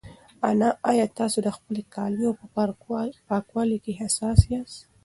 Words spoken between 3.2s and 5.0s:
پاکوالي کې حساس یاست؟